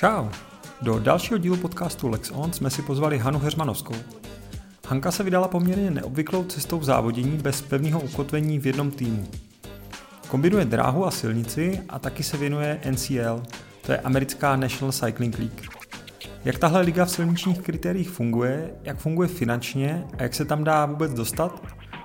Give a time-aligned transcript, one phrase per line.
[0.00, 0.28] Čau!
[0.82, 3.94] Do dalšího dílu podcastu Lex On jsme si pozvali Hanu Heřmanovskou.
[4.88, 9.28] Hanka se vydala poměrně neobvyklou cestou v závodění bez pevného ukotvení v jednom týmu.
[10.28, 13.42] Kombinuje dráhu a silnici a taky se věnuje NCL,
[13.86, 15.62] to je americká National Cycling League.
[16.44, 20.86] Jak tahle liga v silničních kritériích funguje, jak funguje finančně a jak se tam dá
[20.86, 21.62] vůbec dostat,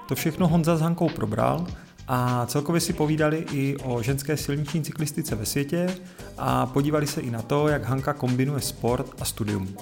[0.07, 1.67] to všechno Honza s Hankou probral
[2.07, 5.95] a celkově si povídali i o ženské silniční cyklistice ve světě
[6.37, 9.75] a podívali se i na to, jak Hanka kombinuje sport a studium.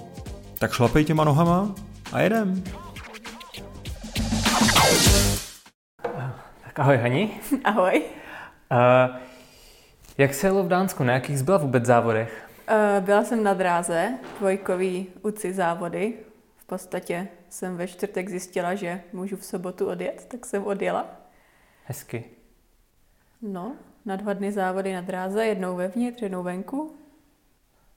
[0.59, 1.75] Tak šlapej těma nohama
[2.11, 2.63] a jedem.
[6.63, 7.31] Tak ahoj Hani.
[7.63, 8.01] Ahoj.
[8.71, 9.15] Uh,
[10.17, 11.03] jak se jelo v Dánsku?
[11.03, 12.49] Na jakých jsi byla vůbec závodech?
[12.71, 16.13] Uh, byla jsem na dráze, dvojkový UCI závody.
[16.57, 21.22] V podstatě jsem ve čtvrtek zjistila, že můžu v sobotu odjet, tak jsem odjela.
[21.85, 22.25] Hezky.
[23.41, 26.95] No, na dva dny závody na dráze, jednou vevnitř, jednou venku.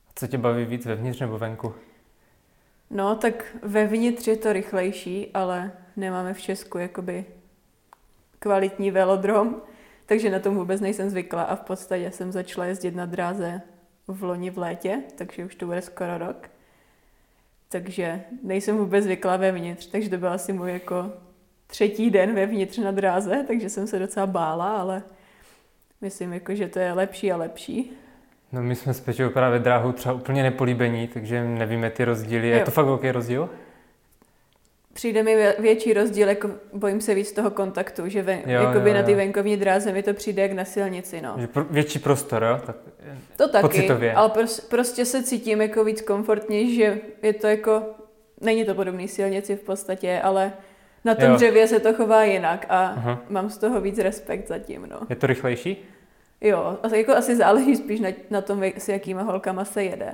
[0.09, 1.73] A co tě baví víc vevnitř nebo venku?
[2.89, 7.25] No, tak vevnitř je to rychlejší, ale nemáme v Česku jakoby
[8.39, 9.61] kvalitní velodrom,
[10.05, 13.61] takže na tom vůbec nejsem zvykla a v podstatě jsem začala jezdit na dráze
[14.07, 16.49] v loni v létě, takže už to bude skoro rok.
[17.69, 21.13] Takže nejsem vůbec zvyklá vevnitř, takže to byl asi můj jako
[21.67, 25.03] třetí den vevnitř na dráze, takže jsem se docela bála, ale
[26.01, 27.91] myslím, jako, že to je lepší a lepší.
[28.51, 32.47] No my jsme s Peťou právě dráhu třeba úplně nepolíbení, takže nevíme ty rozdíly.
[32.49, 32.65] Je Jo.
[32.65, 33.49] to fakt velký rozdíl?
[34.93, 38.89] Přijde mi vě- větší rozdíl, jako bojím se víc toho kontaktu, že ven, Jo, jakoby
[38.89, 39.17] jo, na ty jo.
[39.17, 41.35] venkovní dráze mi to přijde jak na silnici, no.
[41.37, 42.59] Že pro, větší prostor, jo?
[42.65, 42.75] Tak,
[43.35, 44.13] To taky, Pocitově.
[44.13, 47.81] ale pros, prostě se cítím jako víc komfortně, že je to jako,
[48.41, 50.53] není to podobný silnici v podstatě, ale
[51.07, 51.35] na tom Jo.
[51.35, 53.21] dřevě se to chová jinak a Aha.
[53.29, 54.99] mám z toho víc respekt zatím, no.
[55.09, 55.77] je to rychlejší?
[56.41, 60.11] Jo, jako asi záleží spíš na, na tom, s jakýma holkama se jede.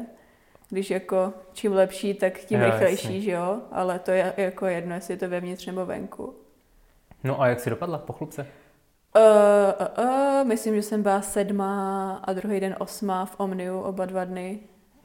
[0.70, 3.22] Když jako čím lepší, tak tím Jo, rychlejší, jasně.
[3.22, 3.62] že jo?
[3.72, 6.36] Ale to je jako jedno, jestli je to vevnitř nebo venku.
[7.24, 8.48] No a jak jsi dopadla po chlupce?
[9.16, 9.22] Uh,
[9.98, 14.26] uh, uh, myslím, že jsem byla sedmá a druhý den osmá v Omniu oba dva
[14.26, 14.60] dny.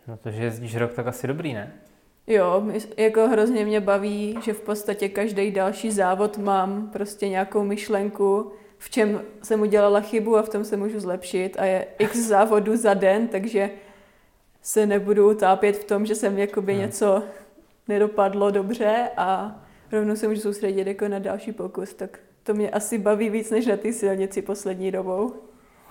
[0.06, 1.72] No to, že jezdíš rok, tak asi dobrý, ne?
[2.30, 2.62] Jo,
[2.96, 8.90] jako hrozně mě baví, že v podstatě každý další závod mám prostě nějakou myšlenku, v
[8.90, 12.94] čem jsem udělala chybu a v tom se můžu zlepšit a je x závodů za
[12.94, 13.70] den, takže
[14.62, 16.82] se nebudu utápět v tom, že jsem jakoby Hmm.
[16.82, 17.22] něco
[17.88, 19.60] nedopadlo dobře a
[19.92, 23.66] rovnou se můžu soustředit jako na další pokus, tak to mě asi baví víc než
[23.66, 25.34] na ty silnici poslední dobou.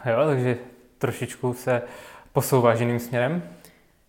[0.06, 0.58] Jo, takže
[0.98, 1.82] trošičku se
[2.34, 3.44] posouváš jiným směrem.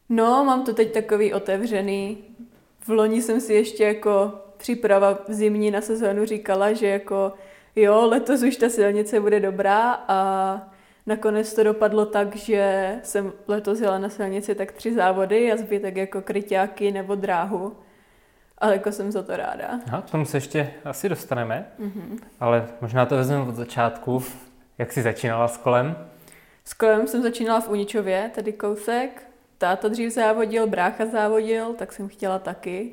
[0.09, 2.19] No, mám to teď takový otevřený.
[2.81, 7.33] V loni jsem si ještě jako příprava zimní na sezónu říkala, že jako
[7.77, 10.61] jo, letos už ta silnice bude dobrá a
[11.07, 15.97] nakonec to dopadlo tak, že jsem letos jela na silnici tak tři závody a zbytek
[15.97, 17.77] jako kryťáky nebo dráhu.
[18.59, 19.81] Ale jako jsem za to ráda.
[19.87, 22.19] Aha, k tomu se ještě asi dostaneme, Mhm.
[22.41, 24.23] ale možná to vezmeme od začátku.
[24.79, 25.97] Jak jsi začínala s kolem?
[26.65, 29.28] S kolem jsem začínala v Uničově, tady kousek.
[29.59, 32.93] Táta dřív závodil, brácha závodil, tak jsem chtěla taky.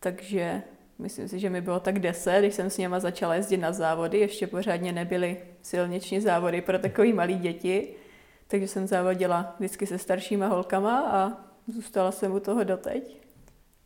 [0.00, 0.62] Takže
[0.98, 4.18] myslím si, že mi bylo tak 10, když jsem s něma začala jezdit na závody.
[4.18, 7.88] Ještě pořádně nebyly silniční závody pro takový malý děti.
[8.48, 11.32] Takže jsem závodila vždycky se staršíma holkama a
[11.66, 13.16] zůstala jsem u toho doteď.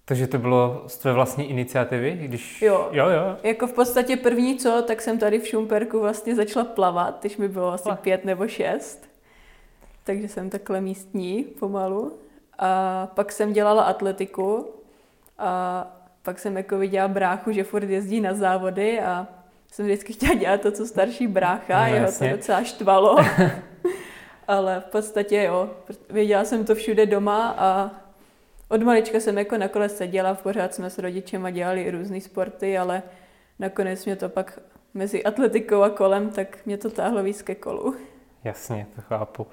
[0.04, 2.62] Takže to bylo z tvé vlastní iniciativy, když...
[2.62, 2.88] Jo.
[2.92, 3.36] Jo, jo.
[3.42, 7.48] Jako v podstatě první co, tak jsem tady v Šumperku vlastně začala plavat, když mi
[7.48, 9.13] bylo asi pět nebo šest.
[10.04, 12.18] Takže jsem takhle místní pomalu.
[12.58, 14.66] A pak jsem dělala atletiku
[15.38, 15.86] a
[16.22, 19.26] pak jsem jako viděla bráchu, že furt jezdí na závody a
[19.72, 23.16] jsem vždycky chtěla dělat to, co starší brácha, No, jeho to docela štvalo.
[24.48, 25.70] Ale v podstatě jo,
[26.10, 27.90] věděla jsem to všude doma a
[28.68, 32.78] od malička jsem jako na kole seděla, pořád jsme s rodičema dělali i různé sporty,
[32.78, 33.02] ale
[33.58, 34.58] nakonec mě to pak
[34.94, 37.96] mezi atletikou a kolem, tak mě to táhlo víc ke kolu.
[38.44, 39.46] Jasně, to chápu.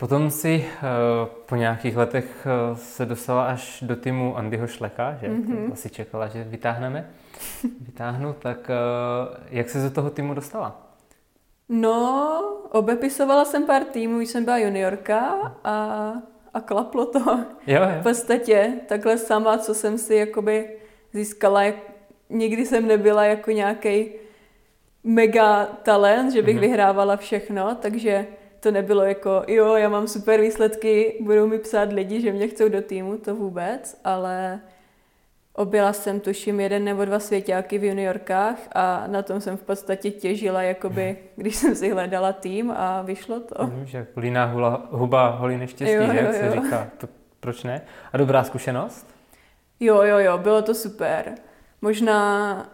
[0.00, 5.28] Potom si uh, po nějakých letech uh, se dostala až do týmu Andyho Šleka, že?
[5.28, 5.48] Mm-hmm.
[5.60, 5.72] Mhm.
[5.72, 7.10] Asi čekala, že vytáhneme.
[7.80, 10.82] Vytáhnu, tak uh, jak se do toho týmu dostala?
[11.68, 15.20] No, obepisovala jsem pár týmů, když jsem byla juniorka
[15.64, 16.12] a,
[16.54, 17.18] a klaplo to.
[17.66, 18.02] Jo, V jo.
[18.02, 20.76] podstatě takhle sama, co jsem si jakoby
[21.12, 21.74] získala, jak,
[22.30, 24.08] nikdy jsem nebyla jako nějaký
[25.04, 26.64] mega talent, že bych Mhm.
[26.64, 26.68] mm-hmm.
[26.68, 28.26] vyhrávala všechno, takže
[28.60, 32.68] to nebylo jako, jo, já mám super výsledky, budou mi psát lidi, že mě chcou
[32.68, 34.60] do týmu, to vůbec, ale
[35.52, 40.10] Objela jsem, tuším, jeden nebo dva svěťáky v juniorkách a na tom jsem v podstatě
[40.10, 43.66] těžila, jakoby, když jsem si hledala tým a vyšlo to.
[43.66, 46.52] Vím, že líná hula, huba holí neštěstí, Jo, že, jo, jak se jo.
[46.52, 46.90] říká.
[46.98, 47.08] To,
[47.40, 47.82] proč ne?
[48.12, 49.06] A dobrá zkušenost?
[49.80, 51.34] Jo, jo, jo, bylo to super.
[51.82, 52.66] Možná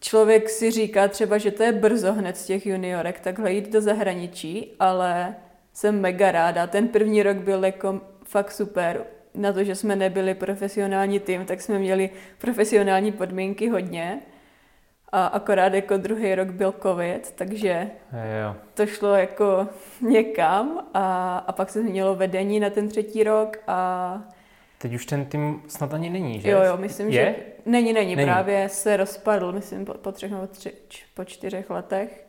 [0.00, 3.80] člověk si říká třeba, že to je brzo hned z těch juniorek takhle jít do
[3.80, 5.34] zahraničí, ale
[5.72, 6.66] jsem mega ráda.
[6.66, 9.04] Ten první rok byl jako fakt super.
[9.34, 14.20] Na to, že jsme nebyli profesionální tým, tak jsme měli profesionální podmínky hodně.
[15.12, 18.56] A akorát jako druhý rok byl covid, takže Jo.
[18.74, 19.68] to šlo jako
[20.00, 24.20] někam a, a pak se změnilo vedení na ten třetí rok a
[24.78, 26.50] Teď už ten tým snad ani není, že?
[26.50, 27.12] Jo, jo, myslím, je?
[27.12, 27.34] že
[27.66, 28.26] není, není, Není.
[28.30, 30.72] právě se rozpadl, myslím, po, po třech nebo tři,
[31.14, 32.24] po čtyřech letech.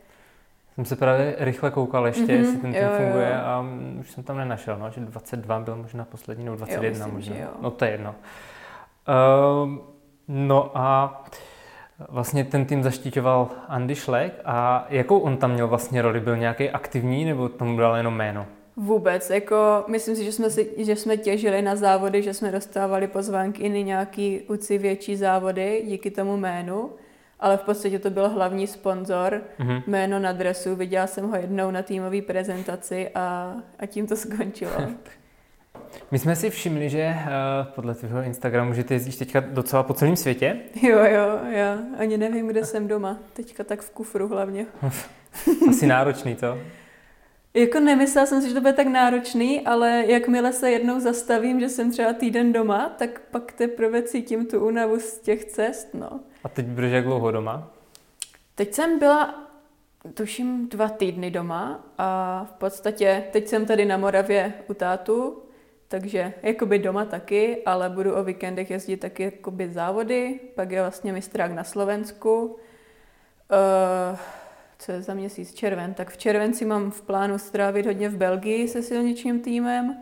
[0.75, 3.42] Jsem se právě rychle koukal ještě, Mhm, jestli ten tým jo, jo, funguje jo.
[3.46, 3.66] a
[4.00, 7.36] už jsem tam nenašel, no, že 22 byl možná poslední, nebo 21 myslím, možná.
[7.36, 7.50] jo.
[7.62, 8.16] No to je jedno.
[9.63, 9.81] Um,
[10.28, 11.24] no a
[12.10, 16.19] vlastně ten tým zaštiťoval Andy Schleck a jakou on tam měl vlastně roli?
[16.19, 18.46] Byl nějaký aktivní nebo tomu dal jenom jméno?
[18.81, 23.08] Vůbec, jako myslím si, že jsme, si, že jsme těžili na závody, že jsme dostávali
[23.08, 26.90] pozvánky i na nějaký uci větší závody díky tomu jménu,
[27.40, 29.81] ale v podstatě to byl hlavní sponzor, Mhm.
[29.88, 34.72] jméno na dresu, viděla jsem ho jednou na týmové prezentaci a, a tím to skončilo.
[36.12, 39.94] My jsme si všimli, že uh, podle tvého Instagramu, že ty jezdíš teďka docela po
[39.94, 40.58] celém světě.
[40.82, 44.66] jo, jo, já ani nevím, kde jsem doma, teďka tak v kufru hlavně.
[45.70, 46.58] Asi náročný, to.
[47.54, 51.69] Jako nemyslela jsem si, že to bude tak náročný, ale jakmile se jednou zastavím, že
[51.69, 56.19] jsem třeba týden doma, tak pak teprve cítím tu únavu z těch cest, no.
[56.44, 57.72] A teď budeš jak dlouho doma?
[58.56, 59.50] Teď jsem byla,
[60.13, 65.44] tuším, dva týdny doma a v podstatě teď jsem tady na Moravě u tátu,
[65.88, 71.13] takže jakoby doma taky, ale budu o víkendech jezdit taky jakoby závody, pak je vlastně
[71.13, 72.46] mistrák na Slovensku.
[73.51, 74.19] Uh,
[74.80, 75.54] co je za měsíc?
[75.54, 75.94] Červen.
[75.94, 79.98] Tak v červenci mám v plánu strávit hodně v Belgii se silničním týmem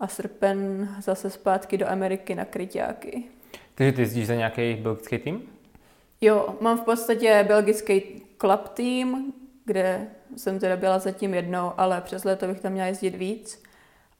[0.00, 3.24] a srpen zase zpátky do Ameriky na kryťáky.
[3.74, 5.42] Takže ty jezdíš za nějaký belgický tým?
[6.20, 8.02] Jo, mám v podstatě belgický
[8.40, 9.32] club tým,
[9.64, 13.62] kde jsem teda byla zatím jednou, ale přes léto bych tam měla jezdit víc.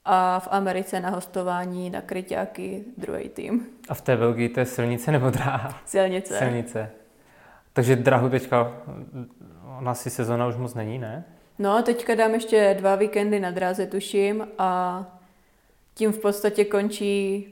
[0.05, 3.67] A v Americe na hostování na kryťáky druhý tým.
[3.89, 5.79] A v té Belgii to je silnice nebo dráha?
[5.85, 6.37] Silnice.
[6.37, 6.91] Silnice.
[7.75, 8.71] Takže drahu teďka,
[9.79, 11.25] ona si sezona už moc není, ne?
[11.59, 15.03] No, teďka dám ještě dva víkendy na dráze, tuším, a
[15.93, 17.47] tím v podstatě končí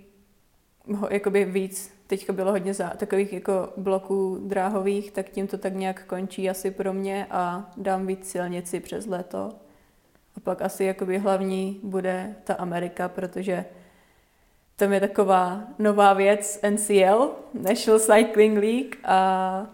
[0.95, 1.93] ho, jakoby víc.
[2.07, 6.71] Teďka bylo hodně za, takových jako bloků dráhových, tak tím to tak nějak končí asi
[6.71, 9.51] pro mě a dám víc silnici přes léto.
[10.37, 13.65] A pak asi jakoby hlavní bude ta Amerika, protože
[14.75, 19.67] tam je taková nová věc NCL, National Cycling League a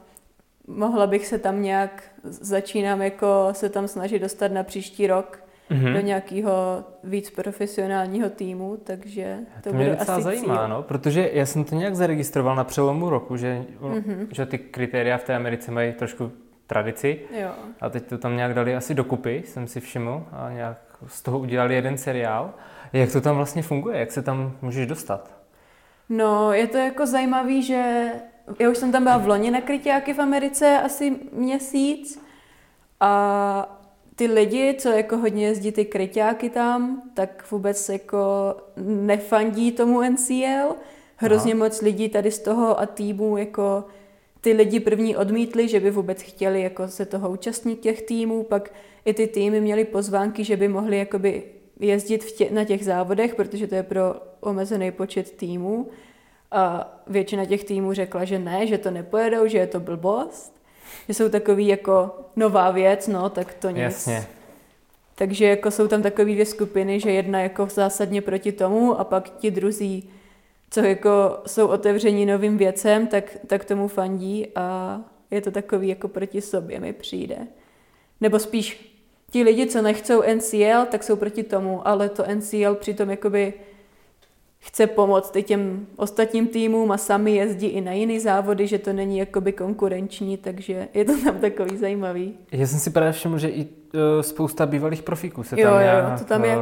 [0.76, 5.94] mohla bych se tam nějak, začínám jako se tam snažit dostat na příští rok Mhm.
[5.94, 6.52] do nějakého
[7.04, 10.68] víc profesionálního týmu, takže to, To bude mě docela asi zajímá, cíl.
[10.68, 14.28] no, protože já jsem to nějak zaregistroval na přelomu roku, že, Mhm.
[14.32, 16.32] že ty kritéria v té Americe mají trošku
[16.68, 17.50] tradici Jo.
[17.82, 20.78] a teď to tam nějak dali asi dokupy, jsem si všiml, a nějak
[21.08, 22.54] z toho udělali jeden seriál.
[22.94, 25.32] Jak to tam vlastně funguje, jak se tam můžeš dostat?
[26.10, 28.12] No, je to jako zajímavý, že
[28.60, 32.22] já už jsem tam byla v loni na kryťáky v Americe asi měsíc
[33.00, 33.80] a
[34.16, 38.18] ty lidi, co jako hodně jezdí ty kryťáky tam, tak vůbec jako
[38.86, 40.76] nefandí tomu NCL.
[41.16, 41.64] Hrozně Aha.
[41.64, 43.84] moc lidí tady z toho a týmu jako
[44.42, 48.72] ty lidi první odmítli, že by vůbec chtěli jako se toho účastnit těch týmů, pak
[49.06, 51.44] i ty týmy měly pozvánky, že by mohli jakoby
[51.80, 55.90] jezdit v tě, na těch závodech, protože to je pro omezený počet týmů.
[56.52, 60.62] A většina těch týmů řekla, že ne, že to nepojedou, že je to blbost.
[61.08, 63.80] Že jsou takový jako nová věc, no, tak to nic.
[63.80, 64.28] Jasně.
[65.16, 69.30] Takže jako jsou tam takové dvě skupiny, že jedna jako zásadně proti tomu a pak
[69.30, 70.10] ti druzí,
[70.70, 75.02] co jako jsou otevření novým věcem, tak, tak tomu fandí a
[75.32, 77.38] je to takový jako proti sobě mi přijde.
[78.22, 78.96] Nebo spíš
[79.32, 83.54] ti lidi, co nechcou NCL, tak jsou proti tomu, ale to NCL přitom jakoby
[84.62, 88.94] chce pomoct i těm ostatním týmům a sami jezdí i na jiné závody, že to
[88.94, 92.38] není jakoby konkurenční, takže je to tam takový zajímavý.
[92.52, 95.82] Já jsem si právě všiml, že i uh, spousta bývalých profíků se Jo, tam jo,
[95.82, 96.56] nějak, to tam je-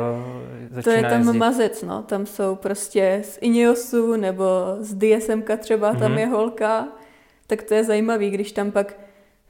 [0.75, 1.37] uh, To je tam jezdit.
[1.37, 2.03] mazec, no.
[2.03, 4.45] Tam jsou prostě z Ineosu nebo
[4.79, 6.19] z DSMka třeba, tam Mhm.
[6.19, 6.87] je holka.
[7.47, 8.99] Tak to je zajímavý, když tam pak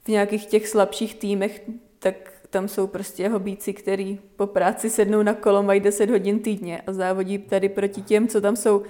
[0.04, 1.62] v nějakých těch slabších týmech,
[2.00, 2.16] tak
[2.50, 6.94] tam jsou prostě hobíci, který po práci sednou na kolo, mají 10 hodin týdně a
[6.94, 8.84] závodí tady proti těm, co tam jsou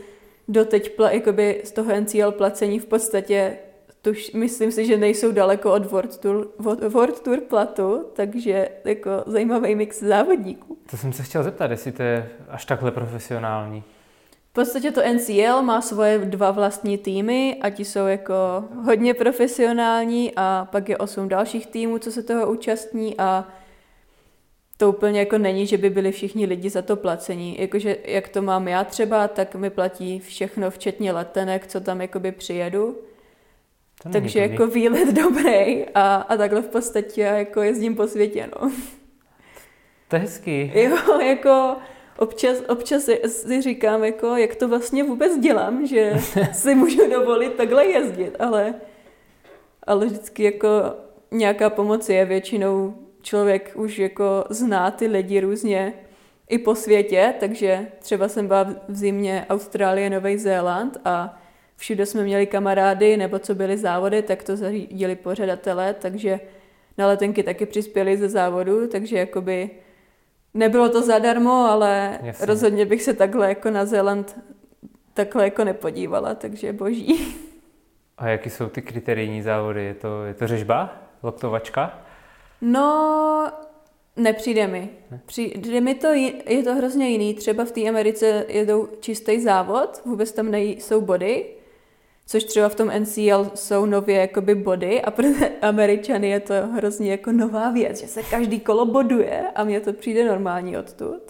[0.48, 3.58] doteď pla, jakoby z toho NCL placení v podstatě
[4.02, 6.48] tuž, myslím si, že nejsou daleko od World Tour,
[6.90, 10.78] World Tour platu, takže jako zajímavý mix závodníků.
[10.92, 13.84] To jsem se chtěl zeptat, jestli to je až takhle profesionální.
[14.58, 18.34] V podstatě to NCL má svoje dva vlastní týmy a ti jsou jako
[18.86, 23.48] hodně profesionální a pak je osm dalších týmů, co se toho účastní a
[24.78, 27.62] to úplně jako není, že by byli všichni lidi za to placení.
[27.62, 32.32] Jakože jak to mám já třeba, tak mi platí všechno, včetně letenek, co tam jakoby
[32.32, 32.98] přijedu.
[34.04, 38.72] To Takže jako výlet dobrý a, a takhle v podstatě jako jezdím po světě, no.
[40.08, 40.72] To je hezký.
[40.76, 41.76] Jo, jako
[42.18, 46.14] občas, občas si říkám, jako, jak to vlastně vůbec dělám, že
[46.54, 48.74] si můžu dovolit takhle jezdit, ale,
[49.84, 50.70] ale vždycky jako
[51.32, 52.26] nějaká pomoc je.
[52.26, 55.94] Většinou člověk už jako zná ty lidi různě
[56.50, 61.42] i po světě, takže třeba jsem byla v zimě Austrálie, Nový Zéland a
[61.76, 66.40] všude jsme měli kamarády, nebo co byly závody, tak to zařídili pořadatelé, takže
[66.98, 69.70] na letenky taky přispěli ze závodu, takže jakoby
[70.58, 72.46] nebylo to zadarmo, ale Jasně.
[72.46, 74.40] rozhodně bych se takhle jako na Zéland
[75.14, 77.36] takhle jako nepodívala, takže boží.
[78.18, 79.84] A jaký jsou ty kriterijní závody?
[79.84, 80.96] Je to, je to řežba?
[81.24, 82.00] Loktovačka?
[82.62, 83.52] No,
[84.16, 84.90] nepřijde mi.
[85.26, 86.08] Přijde mi to,
[86.48, 87.34] je to hrozně jiný.
[87.34, 91.46] Třeba v té Americe jedou čistý závod, vůbec tam nejsou body,
[92.28, 95.28] což třeba v tom NCL jsou nově jakoby body a pro
[95.62, 99.94] Američany je to hrozně jako nová věc, že se každý kolo boduje a mně to
[99.94, 101.22] přijde normální odtud.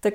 [0.00, 0.14] Tak,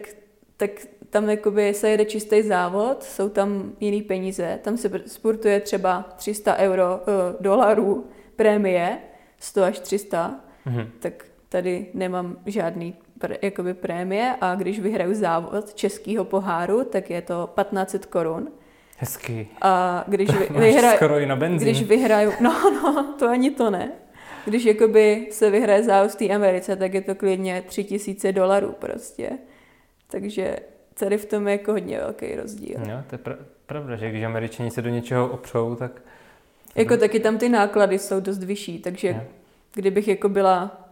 [0.57, 0.71] tak
[1.09, 6.55] tam jakoby se jede čistý závod, jsou tam jiný peníze, tam se sportuje třeba 300
[6.55, 8.97] euro, uh, dolarů prémie,
[9.39, 10.87] 100 až 300, mm-hmm.
[10.99, 17.21] tak tady nemám žádný pr- jakoby prémie a když vyhraju závod českého poháru, tak je
[17.21, 18.51] to 1500 korun.
[18.97, 19.47] Hezký.
[19.61, 21.67] A když vy, vyhraju, skoro i na benzín.
[21.67, 23.91] Když vyhraju, no, no, to ani to ne.
[24.45, 29.29] Když jakoby se vyhraje závod v té Americe, tak je to klidně 3000 dolarů prostě.
[30.07, 30.57] Takže
[30.93, 32.77] tady v tom je jako hodně velký rozdíl.
[32.79, 36.01] Jo, to je pra- pravda, že když američani se do něčeho opřou, tak...
[36.75, 39.21] Jako taky tam ty náklady jsou dost vyšší, takže jo.
[39.73, 40.89] kdybych jako byla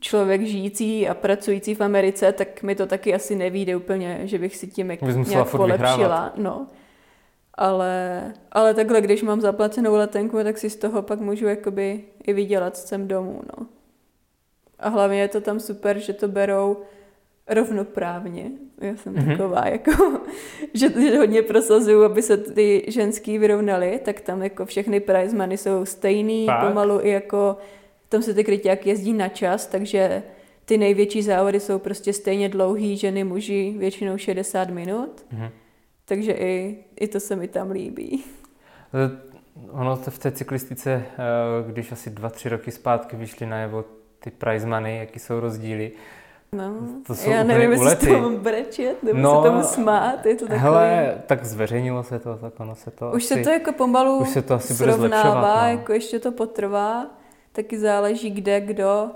[0.00, 4.56] člověk žijící a pracující v Americe, tak mi to taky asi nevíde úplně, že bych
[4.56, 6.32] si tím jako nějak polepšila.
[6.36, 6.66] No
[7.54, 12.32] ale, ale takhle, když mám zaplacenou letenku, tak si z toho pak můžu jakoby i
[12.32, 13.66] vydělat sem domů, no.
[14.78, 16.76] A hlavně je to tam super, že to berou
[17.48, 18.50] rovnoprávně.
[18.80, 19.30] Já jsem mm-hmm.
[19.30, 20.20] taková, jako,
[20.74, 25.58] že, že hodně prosazuju, aby se ty ženský vyrovnaly, tak tam jako všechny prize money
[25.58, 26.68] jsou stejný, Fakt?
[26.68, 27.56] pomalu i jako,
[28.08, 30.22] tam se ty kryťáky jezdí na čas, takže
[30.64, 35.24] ty největší závody jsou prostě stejně dlouhý, ženy, muži, většinou 60 minut.
[35.34, 35.50] Mm-hmm.
[36.12, 38.24] Takže i, i to se mi tam líbí.
[39.70, 43.84] Ono to v té cyklistice, eh, když asi dva, tři roky zpátky vyšly najevo
[44.18, 45.92] ty prize money, jaký jsou rozdíly,
[46.52, 46.74] No,
[47.06, 50.46] to jsou já nevím, jestli to mám brečet, nebo no, se tomu smát, je to
[50.46, 50.58] takové...
[50.58, 54.18] Hele, tak zveřejnilo se to, tak ono se to Už asi, se to jako pomalu
[54.18, 55.70] už se to asi srovnává, no.
[55.70, 57.06] jako ještě to potrvá,
[57.52, 59.10] taky záleží kde, kdo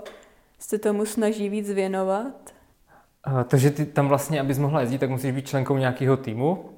[0.59, 2.53] se tomu snaží víc věnovat.
[3.27, 6.76] Uh, takže ty tam vlastně, abys mohla jezdit, tak musíš být členkou nějakého týmu?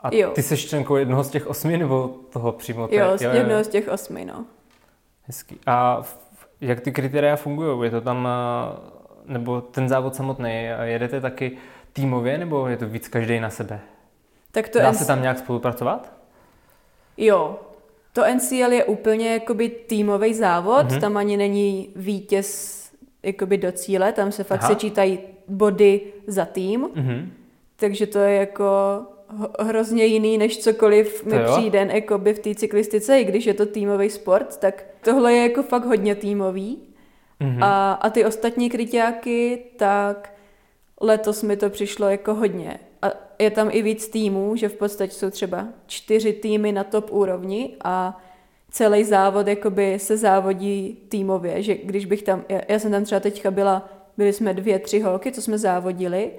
[0.00, 0.30] A jo.
[0.30, 2.88] ty jsi členkou jednoho z těch osmi, nebo toho přímo?
[2.90, 4.44] Jo, z jednoho z těch osmi, no.
[5.24, 5.58] Hezký.
[5.66, 6.02] A
[6.60, 7.84] jak ty kritéria fungují?
[7.84, 8.28] Je to tam,
[9.24, 11.58] nebo ten závod samotný, jedete taky
[11.92, 13.80] týmově, nebo je to víc každý na sebe?
[14.52, 14.98] Tak to Dá NC...
[14.98, 16.12] se tam nějak spolupracovat?
[17.16, 17.58] Jo,
[18.12, 21.00] to NCL je úplně jakoby týmový závod, mm-hmm.
[21.00, 22.78] tam ani není vítěz
[23.22, 24.68] jakoby do cíle, tam se fakt Aha.
[24.68, 27.28] sečítají body za tým, mm-hmm.
[27.76, 29.00] takže to je jako
[29.60, 34.10] hrozně jiný, než cokoliv mi přijde jakoby v té cyklistice, i když je to týmový
[34.10, 36.78] sport, tak tohle je jako fakt hodně týmový.
[37.40, 37.64] Mm-hmm.
[37.64, 40.34] A, a ty ostatní kryťáky, tak
[41.00, 42.80] letos mi to přišlo jako hodně.
[43.02, 47.12] A je tam i víc týmů, že v podstatě jsou třeba čtyři týmy na top
[47.12, 48.22] úrovni a
[48.70, 53.20] celý závod jakoby se závodí týmově, že když bych tam, já, já jsem tam třeba
[53.20, 56.30] teďka byla, byli jsme dvě, tři holky, co jsme závodili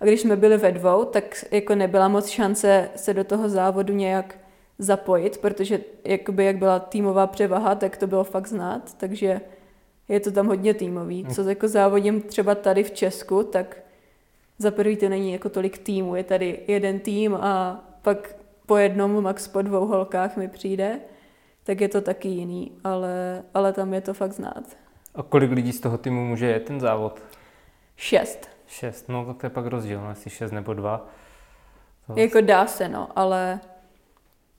[0.00, 3.94] a když jsme byli ve dvou, tak jako nebyla moc šance se do toho závodu
[3.94, 4.38] nějak
[4.78, 9.40] zapojit, protože jakoby jak byla týmová převaha, tak to bylo fakt znát, takže
[10.08, 11.26] je to tam hodně týmový.
[11.26, 13.76] Co jako závodím třeba tady v Česku, tak
[14.58, 18.36] za prvý to není jako tolik týmů, je tady jeden tým a pak
[18.66, 21.00] po jednom, max po dvou holkách mi přijde,
[21.64, 24.64] tak je to taky jiný, ale, ale tam je to fakt znát.
[25.14, 27.22] A kolik lidí z toho týmu může jet ten závod?
[27.96, 28.57] Šest.
[28.68, 31.06] Šest, no tak to je pak rozdíl, no, jestli šest nebo dva.
[32.08, 32.22] Vlastně.
[32.22, 33.60] Jako dá se, no, ale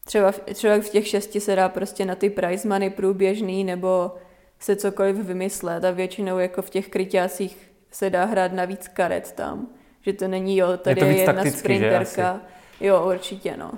[0.06, 4.16] třeba, třeba v těch šesti se dá prostě na ty prize money průběžný nebo
[4.60, 9.32] se cokoliv vymyslet a většinou jako v těch kryťácích se dá hrát na víc karet
[9.32, 9.68] tam.
[10.01, 12.39] Že to není, jo, tady je, je jedna sprinterka.
[12.82, 13.72] Jo, určitě, no.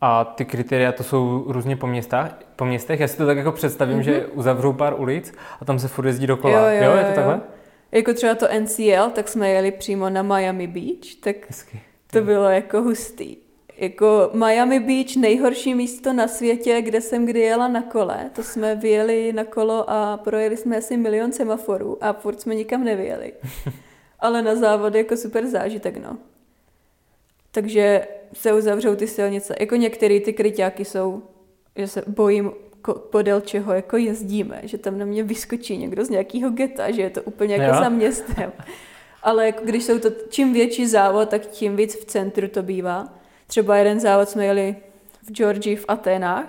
[0.00, 3.00] A ty kritéria to jsou různě po, městách, po městech?
[3.00, 4.02] Já si to tak jako představím, mm-hmm.
[4.02, 6.70] že uzavřou pár ulic a tam se furt jezdí dokola.
[6.70, 7.14] Jo, jo, jo, je to jo.
[7.14, 7.40] takhle?
[7.92, 11.80] Jako třeba to NCL, tak jsme jeli přímo na Miami Beach, tak Hezky.
[12.12, 13.36] to bylo jako hustý.
[13.76, 18.30] Jako Miami Beach, nejhorší místo na světě, kde jsem kdy jela na kole.
[18.34, 22.84] To jsme vyjeli na kolo a projeli jsme asi milion semaforů a furt jsme nikam
[22.84, 23.32] nevyjeli.
[24.20, 26.18] Ale na závod jako super zážitek, no.
[27.50, 29.54] Takže se uzavřou ty silnice.
[29.60, 31.22] Jako některé ty kryťáky jsou,
[31.76, 32.52] že se bojím
[32.94, 37.10] podél čeho jako jezdíme, že tam na mě vyskočí někdo z nějakého geta, že je
[37.10, 37.82] to úplně jako jo.
[37.82, 38.52] za městem.
[39.22, 43.14] Ale jako když jsou to čím větší závod, tak tím víc v centru to bývá.
[43.46, 44.76] Třeba jeden závod jsme jeli
[45.22, 46.48] v Georgii v Aténách,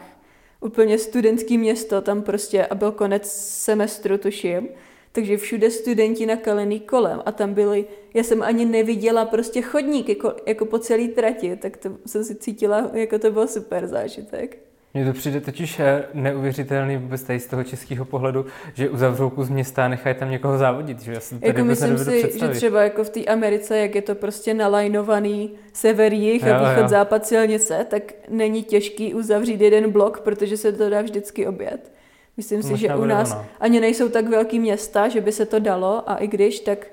[0.62, 4.69] úplně studentský město, tam prostě a byl konec semestru, tuším.
[5.12, 10.34] Takže všude studenti nakalený kolem a tam byli, já jsem ani neviděla prostě chodník jako,
[10.46, 14.69] jako po celé trati, tak to jsem si cítila, jako to byl super zážitek.
[14.93, 19.50] Mně to přijde totiž eh, neuvěřitelný vůbec tady z toho českého pohledu, že uzavřou kus
[19.50, 21.01] města a nechají tam někoho závodit.
[21.01, 22.39] Že já si jako myslím si, představit.
[22.53, 26.81] že třeba jako v té Americe, jak je to prostě nalajnovaný sever, jih a východ,
[26.81, 26.88] jo.
[26.88, 31.91] západ silnice, tak není těžký uzavřít jeden blok, protože se to dá vždycky obět.
[32.38, 33.46] Myslím si, že u nás ono.
[33.60, 36.88] ani nejsou tak velký města, že by se to dalo a i když, tak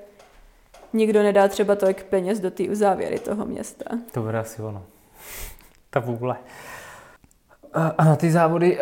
[0.93, 3.85] nikdo nedá třeba tolik peněz do té uzávěry toho města.
[4.11, 4.83] To bude asi ono.
[5.89, 6.35] Ta vůle.
[7.97, 8.79] A na ty závody,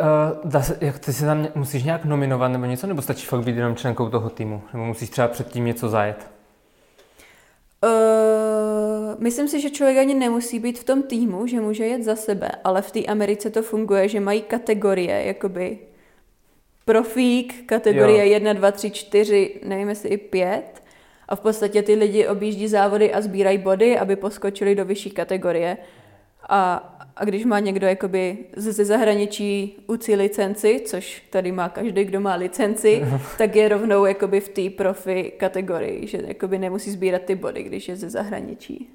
[0.62, 3.76] se, jak ty se tam musíš nějak nominovat nebo něco, nebo stačí fakt být jenom
[3.76, 4.62] členkou toho týmu?
[4.74, 6.30] Nebo musíš třeba předtím něco zajet?
[7.84, 12.16] Uh, myslím si, že člověk ani nemusí být v tom týmu, že může jet za
[12.16, 15.80] sebe, ale v té Americe to funguje, že mají kategorie, jakoby
[16.86, 18.34] profík, kategorie jo.
[18.34, 20.84] 1, 2, 3, 4, nevím jestli i 5.
[21.28, 25.78] A v podstatě ty lidi objíždí závody a sbírají body, aby poskočili do vyšší kategorie.
[26.50, 32.20] A a když má někdo jakoby ze zahraničí UCI licenci, což tady má každý, kdo
[32.20, 33.06] má licenci,
[33.38, 37.88] tak je rovnou jakoby v té profi kategorii, že jakoby nemusí sbírat ty body, když
[37.88, 38.90] je ze zahraničí.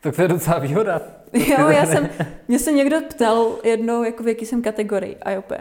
[0.00, 1.00] Tak to je docela výhoda.
[1.32, 2.08] Jo, já jsem,
[2.48, 5.56] mě se někdo ptal jednou, jako v jaký jsem kategorii a jo, uh,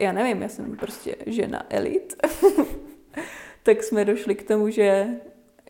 [0.00, 2.16] já nevím, já jsem prostě žena elit.
[3.62, 5.06] tak jsme došli k tomu, že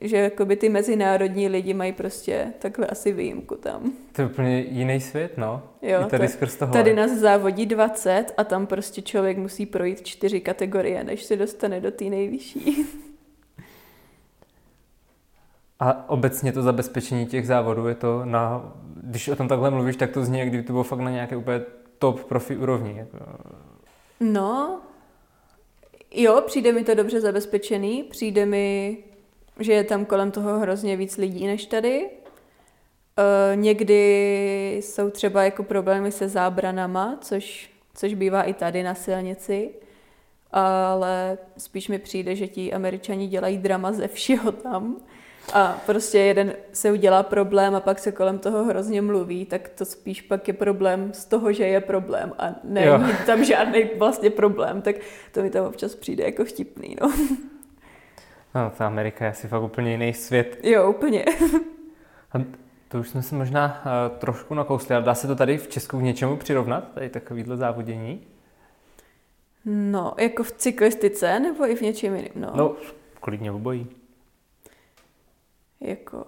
[0.01, 3.93] že jakoby ty mezinárodní lidi mají prostě takhle asi výjimku tam.
[4.13, 5.63] To je úplně jiný svět, no.
[5.83, 6.73] Jo, I tady to, skrz toho.
[6.73, 11.81] Tady nás závodí 20 a tam prostě člověk musí projít čtyři kategorie, než se dostane
[11.81, 12.87] do té nejvyšší.
[15.81, 20.11] A obecně to zabezpečení těch závodů je to na, když o tom takhle mluvíš, tak
[20.11, 21.61] to zní, jak kdyby to bylo fakt na nějaké úplně
[21.99, 22.95] top profi úrovni.
[22.99, 23.19] Jako.
[24.21, 24.81] No,
[26.15, 28.97] jo, přijde mi to dobře zabezpečený, přijde mi
[29.59, 32.11] že je tam kolem toho hrozně víc lidí než tady.
[33.17, 39.71] E, někdy jsou třeba jako problémy se zábranama, což, což bývá i tady na silnici,
[40.53, 44.97] ale spíš mi přijde, že ti američani dělají drama ze všeho tam.
[45.53, 49.85] A prostě jeden se udělá problém a pak se kolem toho hrozně mluví, tak to
[49.85, 54.83] spíš pak je problém z toho, že je problém a není tam žádný vlastně problém,
[54.83, 54.97] tak
[55.33, 57.13] to mi tam občas přijde jako vtipný, no.
[58.59, 60.59] No, ta Amerika je asi fakt úplně jiný svět.
[60.63, 61.25] Jo, úplně.
[62.33, 62.39] A
[62.89, 65.99] to už jsme se možná uh, trošku nakousli, ale dá se to tady v Česku
[65.99, 68.27] k něčemu přirovnat, tady takovýhle závodění?
[69.65, 72.31] No, jako v cyklistice nebo i v něčem jiném?
[72.35, 72.77] No, no
[73.21, 73.87] klidně obojí.
[75.81, 76.25] Jako,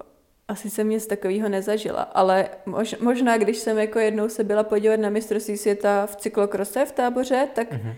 [0.49, 5.01] asi jsem nic takového nezažila, ale mož, možná, když jsem jako jednou se byla podívat
[5.01, 7.95] na mistrovství světa v cyklokrose v táboře, tak, mm-hmm.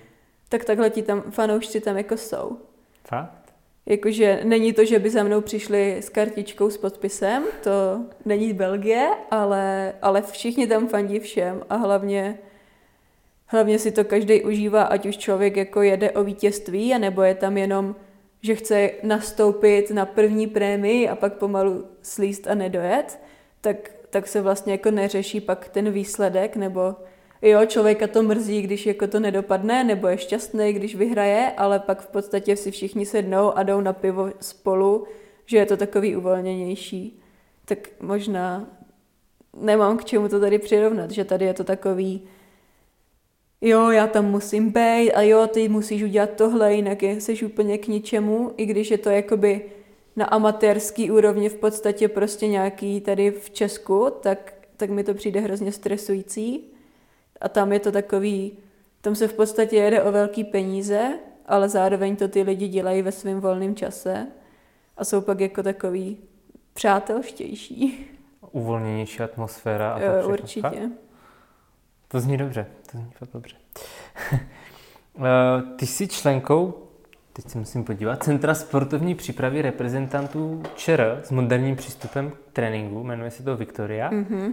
[0.49, 2.59] tak takhle ti tam fanoušci tam jako jsou.
[3.05, 3.42] Fakt?
[3.87, 9.09] Jakože není to, že by za mnou přišli s kartičkou s podpisem, to není Belgie,
[9.31, 12.39] ale, ale všichni tam fandí všem a hlavně,
[13.47, 17.57] hlavně si to každý užívá, ať už člověk jako jede o vítězství, anebo je tam
[17.57, 17.97] jenom,
[18.43, 23.21] že chce nastoupit na první prémii a pak pomalu slíst a nedojet,
[23.61, 26.95] tak, tak se vlastně jako neřeší pak ten výsledek, nebo
[27.43, 32.01] jo, člověka to mrzí, když jako to nedopadne, nebo je šťastný, když vyhraje, ale pak
[32.01, 35.07] v podstatě si všichni sednou a jdou na pivo spolu,
[35.47, 37.21] že je to takový uvolněnější.
[37.65, 38.69] Tak možná
[39.57, 42.23] nemám k čemu to tady přirovnat, že tady je to takový,
[43.61, 47.89] jo, já tam musím být a jo, ty musíš udělat tohle, jinak jsi úplně k
[47.89, 49.63] ničemu, i když je to jakoby
[50.17, 55.41] na amatérský úrovni v podstatě prostě nějaký tady v Česku, tak tak mi to přijde
[55.41, 56.72] hrozně stresující.
[57.43, 58.53] A tam je to takový,
[59.01, 63.13] tam se v podstatě jede o velký peníze, ale zároveň to ty lidi dělají ve
[63.13, 64.27] svém volném čase
[64.97, 66.19] a jsou pak jako takový
[66.73, 68.07] přátelštější.
[68.51, 70.91] Uvolněnější atmosféra a jo, tak Určitě.
[72.09, 73.57] To zní dobře, to zní fakt dobře.
[75.19, 76.89] Eh, ty jsi členkou,
[77.33, 83.31] teď se musím podívat, Centra sportovní přípravy reprezentantů ČR s moderním přístupem k tréninku, jmenuje
[83.31, 84.11] se to Viktoria.
[84.11, 84.53] Mm-hmm.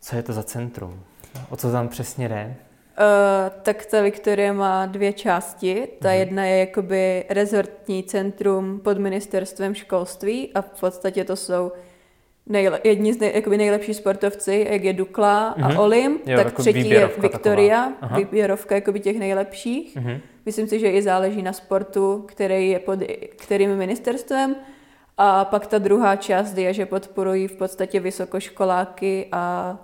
[0.00, 1.04] Co je to za centrum?
[1.50, 2.54] O co tam přesně jde?
[2.98, 5.88] Uh, tak ta Viktoria má dvě části.
[6.00, 6.14] Ta mm.
[6.14, 11.72] jedna je jakoby rezortní centrum pod ministerstvem školství a v podstatě to jsou
[12.46, 15.64] nejle, jedni z nej, jakoby nejlepší sportovci, jak je Dukla mm.
[15.64, 15.78] a mhm.
[15.78, 19.96] Olim, jo, tak jako třetí je Viktoria, výběrovka jakoby těch nejlepších.
[19.96, 20.18] Mm.
[20.46, 22.98] Myslím si, že i záleží na sportu, který je pod
[23.36, 24.56] kterým ministerstvem.
[25.18, 29.76] A pak ta druhá část je, že podporují v podstatě vysokoškoláky a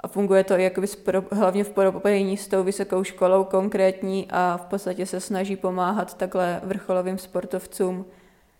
[0.00, 4.64] a funguje to jakoby spro, hlavně v propojení s tou vysokou školou konkrétní a v
[4.64, 8.04] podstatě se snaží pomáhat takhle vrcholovým sportovcům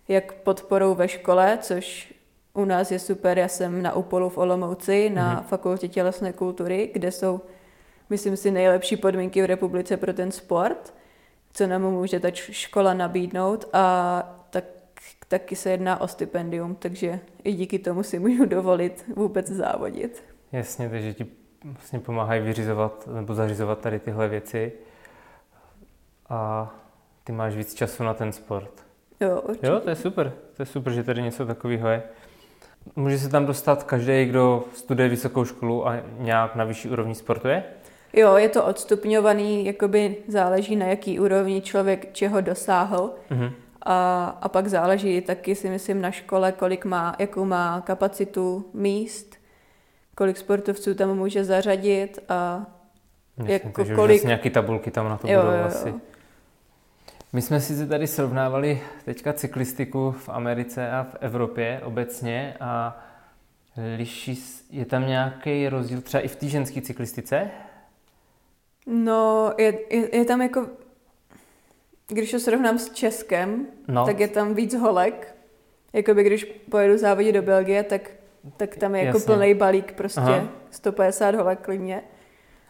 [0.07, 2.13] jak podporou ve škole, což
[2.53, 3.37] u nás je super.
[3.39, 5.45] Já jsem na Upolu v Olomouci na mm-hmm.
[5.45, 7.41] fakultě tělesné kultury, kde jsou,
[8.09, 10.93] myslím si, nejlepší podmínky v republice pro ten sport,
[11.53, 14.65] co nám může ta škola nabídnout a tak,
[15.27, 20.28] taky se jedná o stipendium, takže i díky tomu si můžu dovolit vůbec závodit.
[20.51, 21.27] Jasně, takže ti
[21.63, 24.71] vlastně pomáhají vyřizovat nebo zařizovat tady tyhle věci
[26.29, 26.69] a
[27.23, 28.85] ty máš víc času na ten sport.
[29.19, 29.67] Jo, určitě.
[29.67, 30.33] Jo, to je super.
[30.57, 32.03] To je super, že tady něco takového je.
[32.95, 37.63] Může se tam dostat každý, kdo studuje vysokou školu a nějak na vyšší úrovni sportuje?
[38.13, 43.15] Jo, je to odstupňovaný, jakoby záleží na jaký úrovni člověk čeho dosáhl.
[43.31, 43.51] Mm-hmm.
[43.81, 49.38] A, a pak záleží taky si myslím na škole, kolik má, jakou má kapacitu míst
[50.19, 52.65] kolik sportovců tam může zařadit a
[53.37, 54.23] Jasně, jako takže kolik...
[54.23, 55.93] nějaký tabulky tam na to jo, budou jo, asi.
[57.33, 63.03] My jsme si tady srovnávali teďka cyklistiku v Americe a v Evropě obecně a
[63.97, 67.51] liší, je tam nějaký rozdíl třeba i v té ženské cyklistice?
[68.85, 70.67] No, je, je, je tam jako,
[72.07, 74.05] když to srovnám s Českem, no.
[74.05, 75.35] tak je tam víc holek.
[75.93, 78.18] Jakoby když pojedu závodit do Belgie, tak
[78.57, 79.35] tak tam je jako Jasně.
[79.35, 80.47] plný balík prostě, Aha.
[80.71, 82.03] 150 holek klidně.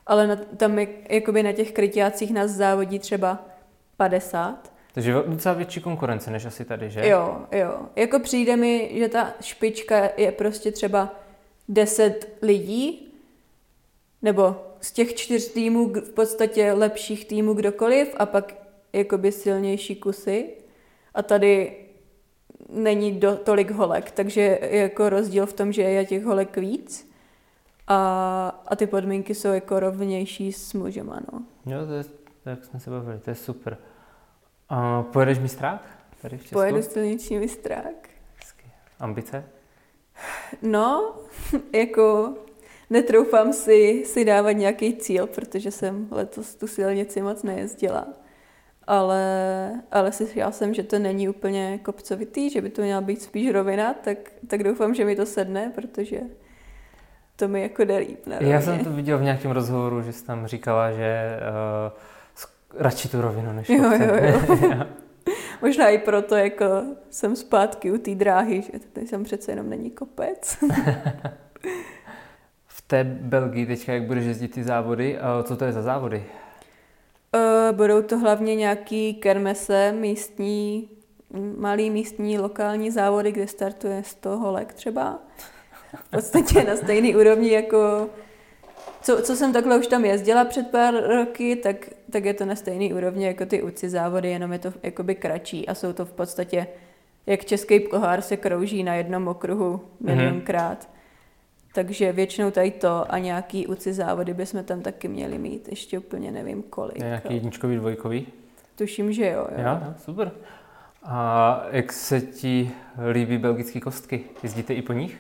[0.05, 3.45] Ale na, tam je, jakoby na těch krytiácích nás závodí třeba
[3.97, 4.73] 50.
[4.93, 7.07] Takže docela větší konkurence než asi tady, že?
[7.07, 7.79] Jo, jo.
[7.95, 11.15] Jako přijde mi, že ta špička je prostě třeba
[11.69, 13.13] 10 lidí,
[14.21, 18.55] nebo z těch čtyř týmů v podstatě lepších týmů kdokoliv a pak
[18.93, 20.49] jakoby silnější kusy.
[21.15, 21.75] A tady
[22.69, 27.11] není do, tolik holek, takže je jako rozdíl v tom, že je těch holek víc
[27.87, 31.43] a, a ty podmínky jsou jako rovnější s mužema, no.
[31.65, 32.03] Jo, to je,
[32.45, 33.77] jak jsme se bavili, to je super.
[34.69, 35.87] A pojedeš mistrák
[36.21, 36.53] tady v Česku?
[36.53, 38.09] Pojedu silniční mistrák.
[38.99, 39.45] Ambice?
[40.61, 41.15] No,
[41.73, 42.33] jako
[42.89, 48.07] netroufám si, si dávat nějaký cíl, protože jsem letos tu silnici moc nejezdila
[48.89, 53.51] ale, ale slyšela jsem, že to není úplně kopcovitý, že by to měla být spíš
[53.51, 56.21] rovina, tak, tak doufám, že mi to sedne, protože
[57.35, 60.25] to mi jako jde líp na Já jsem to viděl v nějakém rozhovoru, že jsi
[60.25, 61.39] tam říkala, že
[62.73, 64.85] uh, radši tu rovinu než jo, jo, jo.
[65.61, 66.65] Možná i proto jako
[67.09, 70.57] jsem zpátky u té dráhy, že tady jsem přece jenom není kopec.
[72.67, 76.23] v té Belgii teďka, jak budeš jezdit ty závody, uh, co to je za závody?
[77.71, 80.89] Budou to hlavně nějaký kermese, místní,
[81.57, 85.19] malý místní lokální závody, kde startuje 100 holek třeba.
[85.93, 88.09] V podstatě na stejný úrovni jako
[89.01, 92.55] co, co jsem takhle už tam jezdila před pár roky, tak, tak je to na
[92.55, 96.11] stejný úrovni jako ty UCI závody, jenom je to jakoby kratší a jsou to v
[96.11, 96.67] podstatě,
[97.25, 100.83] jak český pohár se krouží na jednom okruhu milionkrát.
[100.83, 100.98] Mm-hmm.
[101.73, 106.31] Takže většinou tady to a nějaký UCI závody bychom tam taky měli mít, ještě úplně
[106.31, 106.97] nevím kolik.
[106.97, 108.27] Nějaký jedničkový, dvojkový?
[108.75, 109.47] Tuším, že jo.
[109.57, 110.31] Jo, jo super.
[111.03, 112.71] A jak se ti
[113.11, 114.23] líbí belgické kostky?
[114.43, 115.17] Jezdíte i po nich?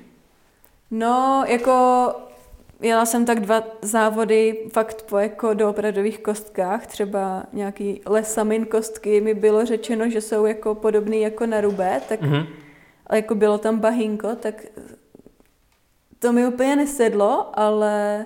[0.91, 2.13] No, jako
[2.81, 9.33] jela jsem tak dva závody fakt po jako doopravdových kostkách, třeba nějaký lesamin kostky mi
[9.33, 12.47] bylo řečeno, že jsou jako podobný jako na rubé, tak mm-hmm.
[13.07, 14.65] ale jako bylo tam bahinko, tak
[16.19, 18.25] to mi úplně nesedlo, ale,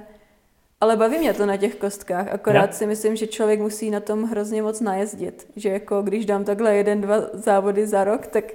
[0.81, 2.27] ale baví mě to na těch kostkách.
[2.27, 2.71] Akorát ja.
[2.71, 5.47] si myslím, že člověk musí na tom hrozně moc najezdit.
[5.55, 8.45] Že jako když dám takhle jeden, dva závody za rok, tak,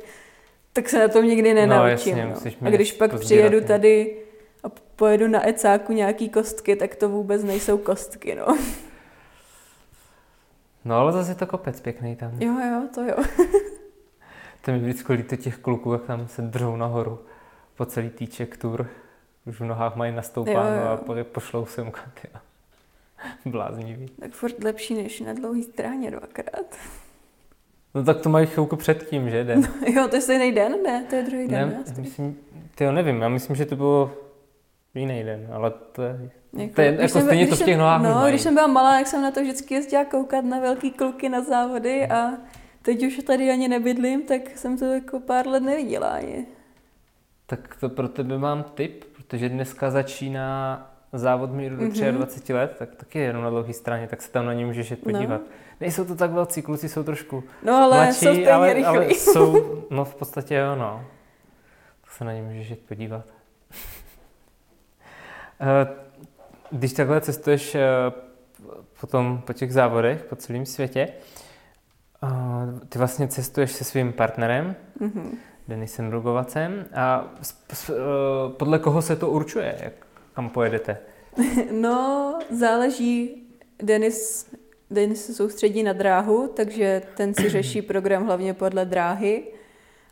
[0.73, 2.17] tak se na tom nikdy nenaučím.
[2.17, 2.69] No, jasně, no.
[2.69, 4.17] A když pak přijedu tady
[4.65, 8.59] a pojedu na ecáku nějaký kostky, tak to vůbec nejsou kostky, no.
[10.85, 12.43] No ale zase je to kopec pěkný tam.
[12.43, 13.17] Jo, jo, to jo.
[14.65, 17.19] to mi vždycky líto těch kluků, jak tam se držou nahoru
[17.77, 18.87] po celý týček tur.
[19.49, 20.89] Už v nohách mají nastoupáno jo, jo.
[20.89, 22.29] a po, pošlou sem ty.
[23.51, 24.07] Bláznivý.
[24.21, 26.77] Tak furt lepší než na dlouhý stráně dvakrát.
[27.95, 29.61] No tak to mají chvilku předtím, že den?
[29.61, 31.05] No, jo, to je stejný den, ne?
[31.11, 31.69] To je druhý den.
[31.69, 32.03] Ne, ne?
[32.03, 32.39] myslím,
[32.75, 34.13] ty jo, nevím, já myslím, že to bylo
[34.95, 38.03] jiný den, ale to je, jako, to je jako jsem, stejně to v těch nohách
[38.03, 38.33] No, mají.
[38.33, 41.43] když jsem byla malá, jak jsem na to vždycky jezdila koukat na velký kluky na
[41.43, 42.31] závody a
[42.83, 46.47] teď už tady ani nebydlím, tak jsem to jako pár let neviděla ani.
[47.47, 52.13] Tak to pro tebe mám tip, protože dneska začíná závod míru do mm-hmm.
[52.13, 54.91] 23 let, tak taky je jenom na dlouhé straně, tak se tam na ně můžeš
[54.91, 55.41] jít podívat.
[55.41, 55.47] No.
[55.81, 59.85] Nejsou to tak velcí, kluci jsou trošku No ale mladší, jsou stejně ale, ale jsou,
[59.91, 61.05] no v podstatě jo, no.
[62.01, 63.25] Tak se na ně můžeš jít podívat.
[65.61, 65.89] Eh,
[66.71, 67.81] když takhle cestuješ eh,
[69.01, 71.09] potom po těch závodech po celém světě,
[72.25, 72.29] eh,
[72.89, 75.31] ty vlastně cestuješ se svým partnerem, mm-hmm.
[75.69, 77.35] Denisem Rugovacem a
[78.57, 79.93] podle koho se to určuje, jak,
[80.35, 80.99] kam pojedete?
[81.73, 83.43] No, záleží.
[83.83, 84.51] Denis,
[84.91, 89.43] Denis se soustředí na dráhu, takže ten si řeší program hlavně podle dráhy.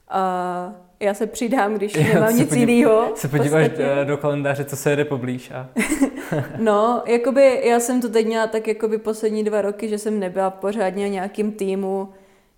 [0.09, 3.13] A já se přidám, když nemám nic jiného.
[3.15, 4.05] Se podíváš podstatě.
[4.05, 5.51] do kalendáře, co se jede poblíž.
[5.51, 5.69] A...
[6.59, 10.51] no, jakoby já jsem to teď měla tak jakoby poslední dva roky, že jsem nebyla
[10.51, 12.09] pořádně v nějakým týmu,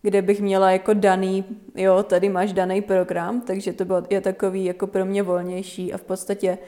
[0.09, 1.44] kde bych měla jako daný,
[1.75, 5.99] jo, tady máš daný program, takže to bylo, je takový jako pro mě volnější a
[5.99, 6.59] v podstatě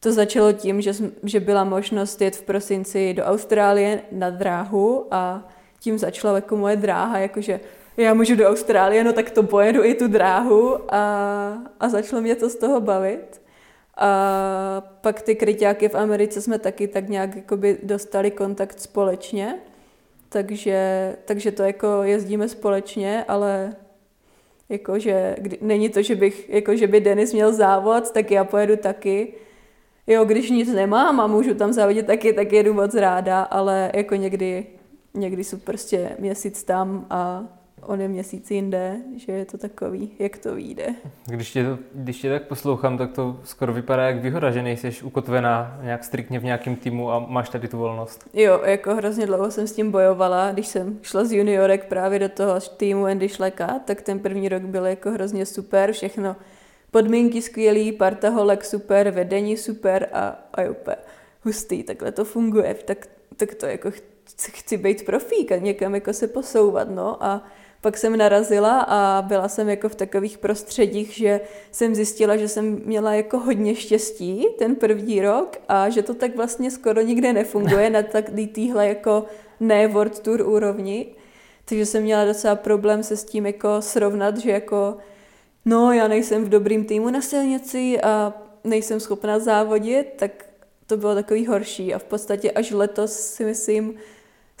[0.00, 5.48] to začalo tím, že, že byla možnost jet v prosinci do Austrálie na dráhu a
[5.80, 7.60] tím začala jako moje dráha, jakože
[7.96, 11.02] já můžu do Austrálie, no tak to pojedu i tu dráhu a,
[11.80, 13.40] a začalo mě to z toho bavit.
[13.96, 17.30] A pak ty kryťáky v Americe jsme taky tak nějak
[17.82, 19.58] dostali kontakt společně,
[20.32, 23.76] takže, takže to jako jezdíme společně, ale
[24.68, 28.76] jakože kdy, není to, že, bych, jako, že by Denis měl závod, tak já pojedu
[28.76, 29.34] taky.
[30.06, 34.14] Jo, když nic nemám a můžu tam závodit taky, tak jedu moc ráda, ale jako
[34.14, 34.66] někdy,
[35.14, 37.44] někdy jsou prostě měsíc tam a
[37.82, 40.94] on je měsíc jinde, že je to takový, jak to vyjde.
[41.26, 45.78] Když tě, když tě tak poslouchám, tak to skoro vypadá jak výhoda, že nejsi ukotvená
[45.82, 48.28] nějak striktně v nějakém týmu a máš tady tu volnost.
[48.34, 52.28] Jo, jako hrozně dlouho jsem s tím bojovala, když jsem šla z juniorek právě do
[52.28, 56.36] toho týmu Andy Šleka, tak ten první rok byl jako hrozně super, všechno
[56.90, 60.96] podmínky skvělý, parta holek super, vedení super a, a úplně
[61.44, 66.12] hustý, takhle to funguje, tak, tak to jako chci, chci být profík a někam jako
[66.12, 67.44] se posouvat, no a
[67.80, 71.40] pak jsem narazila a byla jsem jako v takových prostředích, že
[71.72, 76.36] jsem zjistila, že jsem měla jako hodně štěstí ten první rok a že to tak
[76.36, 78.02] vlastně skoro nikde nefunguje na
[78.52, 79.24] týhle jako
[79.60, 81.06] ne World Tour úrovni.
[81.64, 84.96] Takže jsem měla docela problém se s tím jako srovnat, že jako
[85.64, 88.32] no já nejsem v dobrým týmu na silnici a
[88.64, 90.44] nejsem schopná závodit, tak
[90.86, 93.94] to bylo takový horší a v podstatě až letos si myslím,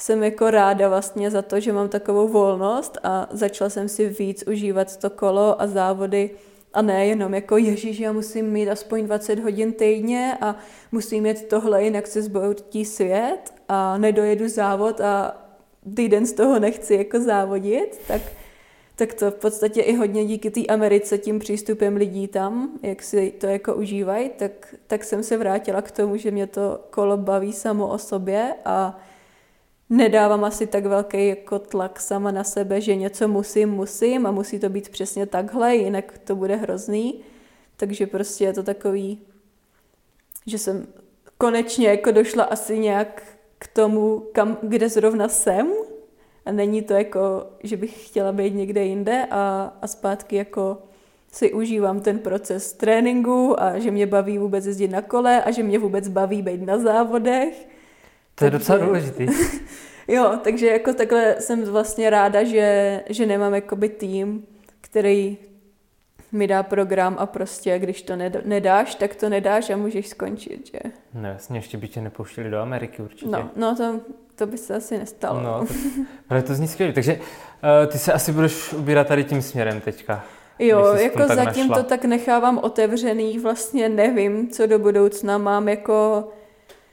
[0.00, 4.44] jsem jako ráda vlastně za to, že mám takovou volnost a začala jsem si víc
[4.46, 6.30] užívat to kolo a závody.
[6.72, 10.56] A ne jenom jako ježíš, já musím mít aspoň 20 hodin týdně a
[10.92, 15.36] musím mít tohle, jinak se zboutí svět a nedojedu závod a
[15.94, 18.22] týden z toho nechci jako závodit, tak,
[18.96, 23.30] tak to v podstatě i hodně díky té Americe, tím přístupem lidí tam, jak si
[23.30, 27.52] to jako užívají, tak, tak jsem se vrátila k tomu, že mě to kolo baví
[27.52, 29.00] samo o sobě a
[29.90, 34.58] nedávám asi tak velký jako tlak sama na sebe, že něco musím, musím a musí
[34.58, 37.20] to být přesně takhle, jinak to bude hrozný.
[37.76, 39.18] Takže prostě je to takový,
[40.46, 40.86] že jsem
[41.38, 43.22] konečně jako došla asi nějak
[43.58, 45.72] k tomu, kam, kde zrovna jsem
[46.46, 50.78] a není to jako, že bych chtěla být někde jinde a, a zpátky jako
[51.32, 55.62] si užívám ten proces tréninku a že mě baví vůbec jezdit na kole a že
[55.62, 57.69] mě vůbec baví být na závodech
[58.34, 59.26] to je docela důležitý.
[60.08, 64.46] jo, takže jako takhle jsem vlastně ráda, že, že nemám jakoby tým,
[64.80, 65.38] který
[66.32, 70.78] mi dá program a prostě, když to nedáš, tak to nedáš a můžeš skončit, že?
[71.14, 73.30] No jasně, ještě by tě nepouštěli do Ameriky určitě.
[73.30, 74.00] No, no to,
[74.34, 75.40] to by se asi nestalo.
[75.40, 75.74] No, to,
[76.28, 76.92] ale to zní skvělé.
[76.92, 80.24] Takže uh, ty se asi budeš ubírat tady tím směrem teďka.
[80.58, 81.82] Jo, jako zatím našla.
[81.82, 86.28] to tak nechávám otevřený, vlastně nevím, co do budoucna mám jako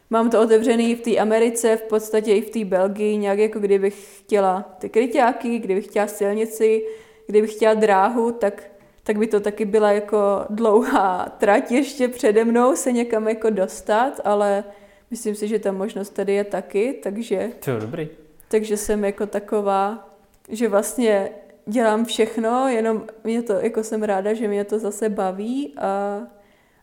[0.09, 4.19] Mám to otevřený v té Americe, v podstatě i v té Belgii, nějak jako kdybych
[4.19, 6.85] chtěla ty kryťáky, kdybych chtěla silnici,
[7.27, 8.63] kdybych chtěla dráhu, tak,
[9.03, 14.21] tak by to taky byla jako dlouhá trať ještě přede mnou se někam jako dostat,
[14.23, 14.63] ale
[15.11, 17.51] myslím si, že ta možnost tady je taky, takže...
[17.65, 18.07] To dobrý.
[18.47, 20.09] Takže jsem jako taková,
[20.49, 21.29] že vlastně
[21.65, 26.21] dělám všechno, jenom mě to, jako jsem ráda, že mě to zase baví a,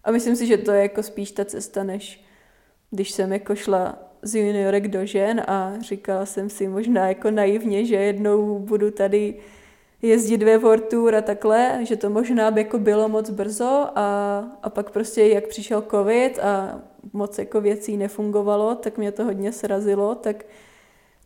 [0.05, 2.24] a myslím si, že to je jako spíš ta cesta, než
[2.95, 7.85] když jsem jako šla z juniorek do žen a říkala jsem si možná jako naivně,
[7.85, 9.35] že jednou budu tady
[10.03, 14.39] jezdit ve World Tour a takhle, že to možná by jako bylo moc brzo a,
[14.63, 16.81] a pak prostě jak přišel covid a
[17.13, 20.45] moc jako věcí nefungovalo, tak mě to hodně srazilo, tak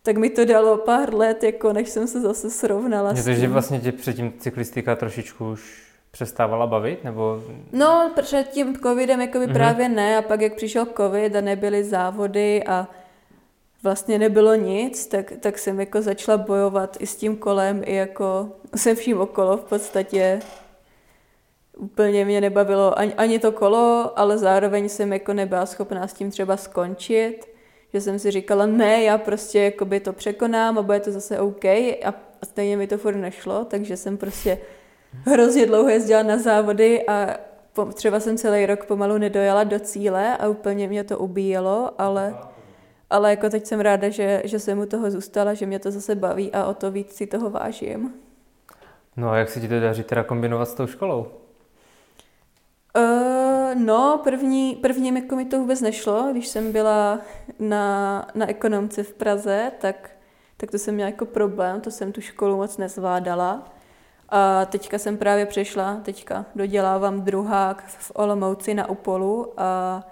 [0.02, 3.48] tak mi to dalo pár let, jako než jsem se zase srovnala Je to, že
[3.48, 5.88] vlastně tě předtím cyklistika trošičku už
[6.18, 7.42] přestávala bavit, nebo?
[7.72, 9.52] No, před tím covidem jako by mm-hmm.
[9.52, 12.88] právě ne a pak jak přišel covid a nebyly závody a
[13.83, 18.48] vlastně nebylo nic, tak, tak jsem jako začala bojovat i s tím kolem, i jako
[18.76, 20.40] se vším okolo v podstatě.
[21.76, 26.31] Úplně mě nebavilo ani, ani to kolo, ale zároveň jsem jako nebyla schopná s tím
[26.31, 27.59] třeba skončit
[27.92, 31.64] že jsem si říkala, ne, já prostě jakoby to překonám a bude to zase OK
[31.64, 34.59] a stejně mi to furt nešlo, takže jsem prostě
[35.12, 37.37] hrozně dlouho jezdila na závody a
[37.94, 42.38] třeba jsem celý rok pomalu nedojela do cíle a úplně mě to ubíjelo, ale,
[43.11, 46.14] ale jako teď jsem ráda, že, že jsem u toho zůstala, že mě to zase
[46.14, 48.14] baví a o to víc si toho vážím.
[49.16, 51.27] No a jak se ti to daří teda kombinovat s tou školou?
[52.97, 57.21] Uh, no, první, první jako mi to vůbec nešlo, když jsem byla
[57.59, 60.11] na, na ekonomce v Praze, tak,
[60.57, 63.77] tak to jsem měla jako problém, to jsem tu školu moc nezvládala.
[64.28, 70.02] A teďka jsem právě přešla, teďka dodělávám druhák v Olomouci na Upolu a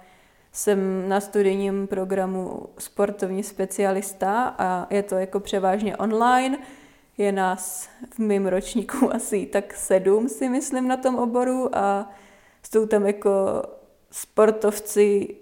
[0.53, 6.59] jsem na studijním programu sportovní specialista a je to jako převážně online.
[7.19, 12.11] Je nás v mém ročníku asi tak sedm, si myslím, na tom oboru a
[12.73, 13.63] jsou tam jako
[14.11, 15.37] sportovci,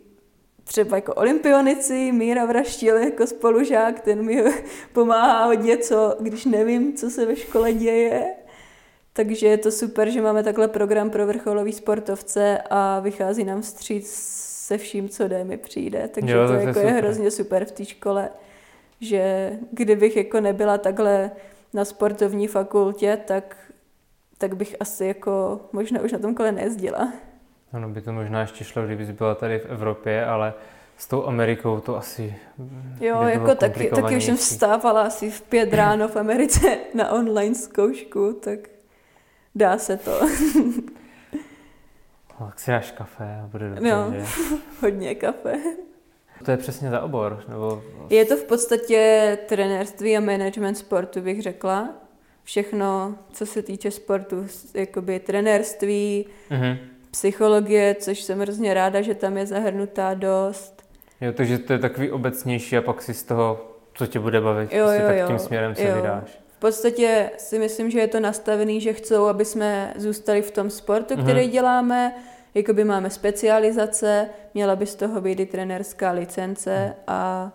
[0.64, 4.44] třeba jako olympionici, Míra Vraštil jako spolužák, ten mi
[4.92, 8.43] pomáhá hodně, co, když nevím, co se ve škole děje.
[9.16, 14.10] Takže je to super, že máme takhle program pro vrcholový sportovce a vychází nám vstříc
[14.66, 16.08] se vším, co jde, mi přijde.
[16.14, 18.28] Takže jo, to jako je, je hrozně super v té škole,
[19.00, 21.30] že kdybych jako nebyla takhle
[21.74, 23.56] na sportovní fakultě, tak
[24.38, 27.12] tak bych asi jako možná už na tom kole nejezdila.
[27.72, 30.54] Ano, by to možná ještě šlo, kdybys byla tady v Evropě, ale
[30.96, 32.36] s tou Amerikou to asi
[33.00, 37.12] Jo, by jako taky, taky už jsem vstávala asi v pět ráno v Americe na
[37.12, 38.58] online zkoušku, tak
[39.54, 40.20] dá se to.
[42.38, 44.24] Tak si dáš kafe a bude dobře, no, že?
[44.80, 45.54] hodně kafe.
[46.44, 47.44] To je přesně za obor?
[47.48, 47.82] Nebo...
[48.10, 51.88] Je to v podstatě trenérství a management sportu, bych řekla
[52.44, 56.78] všechno, co se týče sportu, jakoby trenérství, mm-hmm.
[57.10, 60.82] psychologie, což jsem hrozně ráda, že tam je zahrnutá dost.
[61.20, 64.72] Jo, takže to je takový obecnější a pak si z toho, co tě bude bavit,
[64.72, 65.96] jo, jo, tak jo, tím směrem se jo.
[65.96, 66.43] vydáš.
[66.56, 70.70] V podstatě si myslím, že je to nastavený, že chcou, aby jsme zůstali v tom
[70.70, 71.50] sportu, který mm-hmm.
[71.50, 72.14] děláme,
[72.54, 76.92] jakoby máme specializace, měla by z toho být i trenérská licence mm.
[77.06, 77.52] a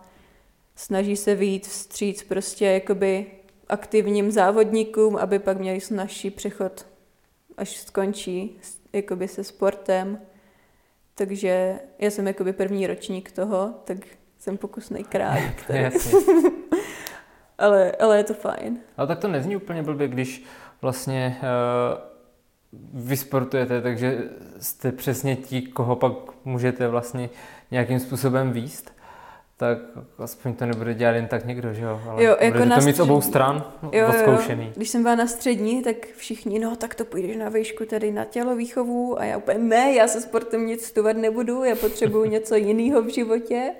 [0.75, 3.25] snaží se vyjít vstříc prostě jakoby
[3.69, 6.85] aktivním závodníkům, aby pak měli snažší přechod,
[7.57, 8.59] až skončí
[8.93, 10.21] jakoby se sportem.
[11.15, 13.97] Takže já jsem jakoby první ročník toho, tak
[14.39, 15.37] jsem pokusný král.
[17.59, 18.77] ale, ale je to fajn.
[18.97, 20.43] Ale tak to nezní úplně blbě, když
[20.81, 24.23] vlastně uh, vy sportujete, takže
[24.59, 26.13] jste přesně ti, koho pak
[26.45, 27.29] můžete vlastně
[27.71, 28.99] nějakým způsobem výst
[29.59, 29.77] tak
[30.17, 32.01] aspoň to nebude dělat jen tak někdo, že jo?
[32.09, 34.65] Ale jo, jako bude to mít z obou stran jo, odzkoušený.
[34.65, 34.71] Jo.
[34.75, 38.25] Když jsem byla na střední, tak všichni, no tak to půjdeš na výšku tady na
[38.25, 43.01] tělovýchovu a já úplně ne, já se sportem nic studovat nebudu, já potřebuju něco jiného
[43.01, 43.71] v životě.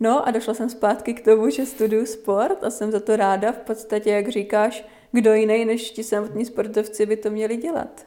[0.00, 3.52] No a došla jsem zpátky k tomu, že studuju sport a jsem za to ráda.
[3.52, 8.06] V podstatě, jak říkáš, kdo jiný než ti samotní sportovci by to měli dělat.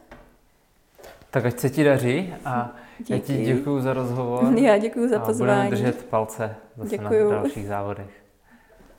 [1.31, 3.13] Tak ať se ti daří a Díky.
[3.13, 4.53] Já ti děkuji za rozhovor.
[4.57, 5.69] Já děkuji za pozvání.
[5.69, 7.31] Budeme držet palce zase děkuju.
[7.31, 8.09] na dalších závodech.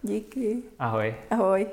[0.02, 0.62] Díky.
[0.78, 1.14] Ahoj.
[1.30, 1.66] Ahoj.